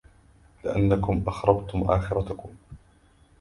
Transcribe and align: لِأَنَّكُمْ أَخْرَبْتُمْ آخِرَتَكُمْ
لِأَنَّكُمْ 0.63 1.23
أَخْرَبْتُمْ 1.27 1.81
آخِرَتَكُمْ 1.91 2.55